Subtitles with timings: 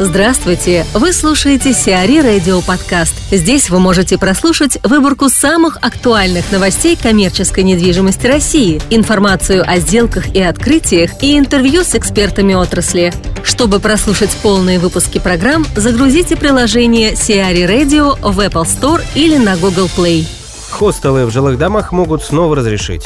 [0.00, 0.84] Здравствуйте!
[0.92, 3.14] Вы слушаете Сиари Радио Подкаст.
[3.30, 10.42] Здесь вы можете прослушать выборку самых актуальных новостей коммерческой недвижимости России, информацию о сделках и
[10.42, 13.12] открытиях и интервью с экспертами отрасли.
[13.44, 19.88] Чтобы прослушать полные выпуски программ, загрузите приложение Сиари Radio в Apple Store или на Google
[19.96, 20.26] Play.
[20.70, 23.04] Хостелы в жилых домах могут снова разрешить.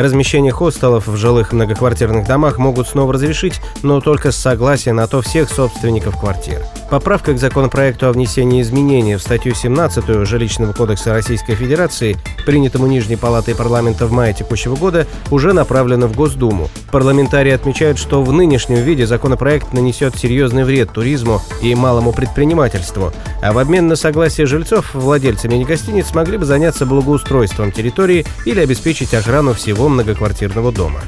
[0.00, 5.20] Размещение хостелов в жилых многоквартирных домах могут снова разрешить, но только с согласия на то
[5.20, 6.62] всех собственников квартир.
[6.90, 13.14] Поправка к законопроекту о внесении изменений в статью 17 Жилищного кодекса Российской Федерации, принятому Нижней
[13.14, 16.68] Палатой парламента в мае текущего года, уже направлена в Госдуму.
[16.90, 23.52] Парламентарии отмечают, что в нынешнем виде законопроект нанесет серьезный вред туризму и малому предпринимательству, а
[23.52, 29.54] в обмен на согласие жильцов владельцами гостиниц могли бы заняться благоустройством территории или обеспечить охрану
[29.54, 31.00] всего многоквартирного дома.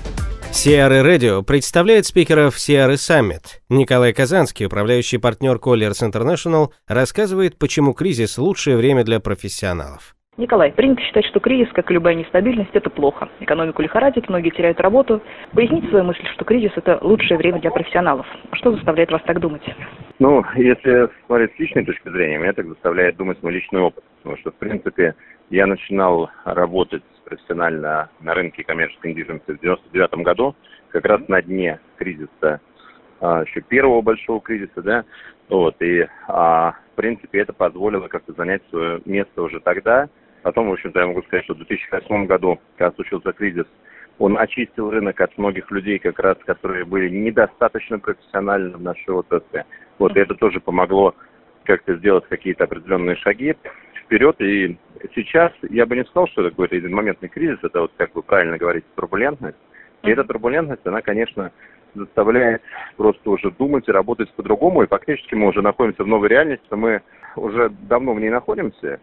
[0.52, 3.62] Sierra Radio представляет спикеров Sierra Summit.
[3.70, 10.14] Николай Казанский, управляющий партнер Colliers International, рассказывает, почему кризис– лучшее время для профессионалов.
[10.36, 13.30] Николай, принято считать, что кризис, как и любая нестабильность, это плохо.
[13.40, 15.22] Экономику лихорадит, многие теряют работу.
[15.54, 18.26] Поясните свою мысль, что кризис– это лучшее время для профессионалов.
[18.52, 19.62] Что заставляет вас так думать?
[20.18, 24.04] Ну, если смотреть с личной точки зрения, меня так заставляет думать мой личный опыт.
[24.22, 25.14] Потому что, в принципе,
[25.48, 30.54] я начинал работать профессионально на рынке коммерческой недвижимости в 99 году,
[30.90, 32.60] как раз на дне кризиса,
[33.20, 35.04] а, еще первого большого кризиса, да,
[35.48, 40.08] вот, и, а, в принципе, это позволило как-то занять свое место уже тогда.
[40.42, 43.66] Потом, в общем-то, я могу сказать, что в 2008 году, когда случился кризис,
[44.18, 49.64] он очистил рынок от многих людей, как раз, которые были недостаточно профессиональны в нашей отрасли.
[49.98, 51.14] Вот, и это тоже помогло
[51.64, 53.56] как-то сделать какие-то определенные шаги
[54.04, 54.40] вперед.
[54.40, 54.76] И
[55.14, 58.58] сейчас я бы не сказал, что это какой-то единомоментный кризис, это вот, как вы правильно
[58.58, 59.58] говорите, турбулентность.
[60.02, 61.52] И эта турбулентность, она, конечно,
[61.94, 62.62] заставляет
[62.96, 64.82] просто уже думать и работать по-другому.
[64.82, 67.02] И фактически мы уже находимся в новой реальности, мы
[67.36, 69.00] уже давно в ней находимся.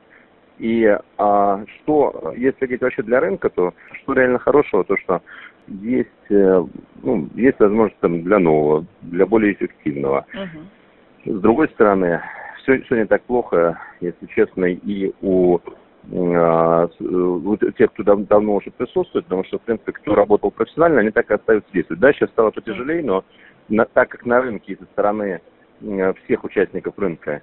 [0.58, 0.86] И
[1.17, 5.21] а, что, если говорить вообще для рынка, то что реально хорошего, то что
[5.67, 6.66] есть, э,
[7.02, 10.26] ну, есть возможность там, для нового, для более эффективного.
[10.33, 11.37] Uh-huh.
[11.37, 12.21] С другой стороны,
[12.77, 15.59] все, не так плохо, если честно, и у
[16.11, 21.02] а, у тех, кто дав, давно уже присутствует, потому что, в принципе, кто работал профессионально,
[21.02, 22.02] они так и остаются действовать.
[22.02, 23.23] Да, сейчас стало потяжелее, но
[23.67, 25.41] на, так как на рынке со стороны
[26.23, 27.41] всех участников рынка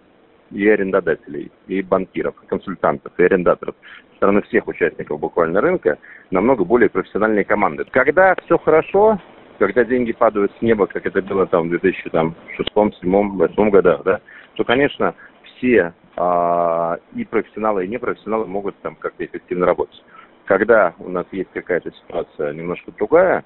[0.50, 3.75] и арендодателей, и банкиров, и консультантов, и арендаторов,
[4.10, 5.98] со стороны всех участников буквально рынка,
[6.31, 7.84] намного более профессиональные команды.
[7.91, 9.20] Когда все хорошо,
[9.58, 14.20] когда деньги падают с неба, как это было там в 2006, 2007, 2008 годах, да,
[14.56, 20.03] то, конечно, все а, и профессионалы, и непрофессионалы могут там как-то эффективно работать.
[20.47, 23.44] Когда у нас есть какая-то ситуация немножко другая,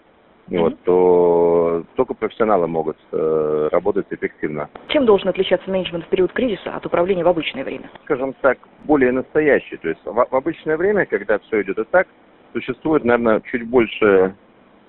[0.48, 0.58] mm-hmm.
[0.58, 4.68] вот, то только профессионалы могут э, работать эффективно.
[4.88, 7.90] Чем должен отличаться менеджмент в период кризиса от управления в обычное время?
[8.04, 9.78] Скажем так, более настоящий.
[9.78, 12.06] То есть в, в обычное время, когда все идет и так,
[12.52, 14.34] существует, наверное, чуть больше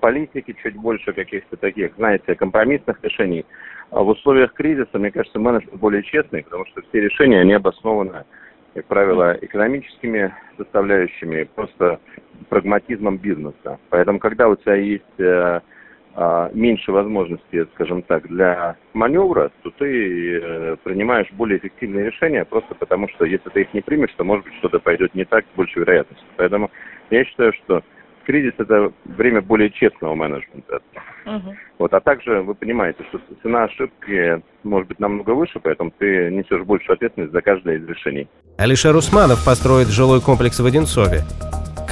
[0.02, 3.46] политики, чуть больше каких-то таких, знаете, компромиссных решений.
[3.92, 8.24] А в условиях кризиса, мне кажется, менеджмент более честный, потому что все решения, они обоснованы,
[8.74, 12.00] как правило, экономическими составляющими, просто
[12.48, 13.78] прагматизмом бизнеса.
[13.90, 15.60] Поэтому, когда у тебя есть э,
[16.16, 22.74] э, меньше возможностей, скажем так, для маневра, то ты э, принимаешь более эффективные решения, просто
[22.74, 25.56] потому что если ты их не примешь, то, может быть, что-то пойдет не так с
[25.56, 26.26] большей вероятностью.
[26.36, 26.72] Поэтому
[27.10, 27.84] я считаю, что
[28.24, 30.80] кризис это время более честного менеджмента.
[31.26, 31.56] Угу.
[31.78, 36.64] Вот, а также вы понимаете, что цена ошибки может быть намного выше, поэтому ты несешь
[36.64, 38.28] большую ответственность за каждое из решений.
[38.58, 41.22] Алишер Усманов построит жилой комплекс в Одинцове.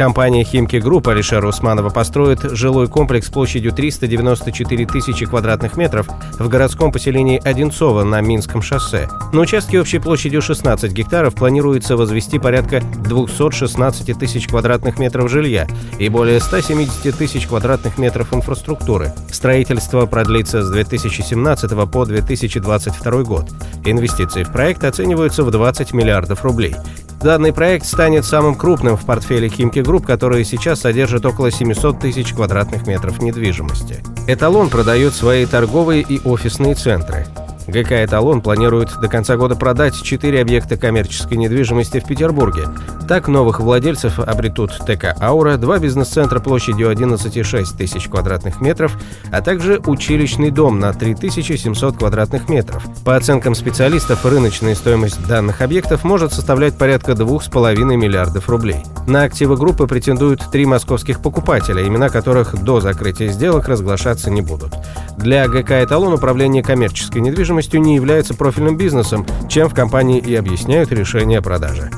[0.00, 6.90] Компания «Химки Групп» Алишера Усманова построит жилой комплекс площадью 394 тысячи квадратных метров в городском
[6.90, 9.10] поселении Одинцово на Минском шоссе.
[9.34, 15.68] На участке общей площадью 16 гектаров планируется возвести порядка 216 тысяч квадратных метров жилья
[15.98, 19.12] и более 170 тысяч квадратных метров инфраструктуры.
[19.30, 23.50] Строительство продлится с 2017 по 2022 год.
[23.84, 26.74] Инвестиции в проект оцениваются в 20 миллиардов рублей.
[27.22, 32.32] Данный проект станет самым крупным в портфеле Химки Групп, который сейчас содержит около 700 тысяч
[32.32, 34.02] квадратных метров недвижимости.
[34.26, 37.26] Эталон продает свои торговые и офисные центры.
[37.70, 42.64] ГК «Эталон» планирует до конца года продать 4 объекта коммерческой недвижимости в Петербурге.
[43.08, 48.96] Так новых владельцев обретут ТК «Аура», два бизнес-центра площадью 11,6 тысяч квадратных метров,
[49.32, 52.84] а также училищный дом на 3700 квадратных метров.
[53.04, 58.82] По оценкам специалистов, рыночная стоимость данных объектов может составлять порядка 2,5 миллиардов рублей.
[59.06, 64.74] На активы группы претендуют три московских покупателя, имена которых до закрытия сделок разглашаться не будут.
[65.16, 67.20] Для ГК «Эталон» управление коммерческой
[67.60, 71.90] недвижимостью не является профильным бизнесом, чем в компании и объясняют решение продажи.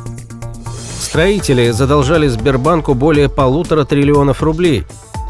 [1.00, 4.84] Строители задолжали Сбербанку более полутора триллионов рублей.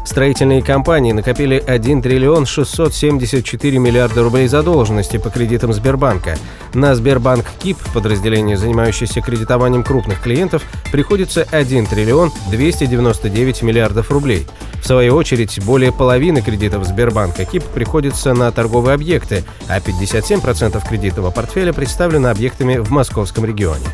[0.05, 6.35] Строительные компании накопили 1 триллион 674 миллиарда рублей задолженности по кредитам Сбербанка.
[6.73, 14.45] На Сбербанк КИП, подразделение, занимающееся кредитованием крупных клиентов, приходится 1 триллион 299 миллиардов рублей.
[14.83, 21.31] В свою очередь, более половины кредитов Сбербанка КИП приходится на торговые объекты, а 57% кредитного
[21.31, 23.85] портфеля представлено объектами в московском регионе.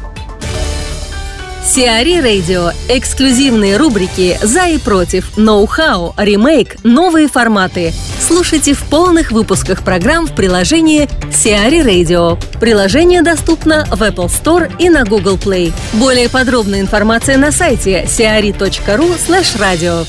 [1.64, 2.72] Сиари Радио.
[2.88, 7.94] Эксклюзивные рубрики «За и против», «Ноу-хау», «Ремейк», «Новые форматы».
[8.20, 12.42] Слушайте в полных выпусках программ в приложении Сиари Radio.
[12.60, 15.72] Приложение доступно в Apple Store и на Google Play.
[15.94, 20.08] Более подробная информация на сайте siari.ru slash radio.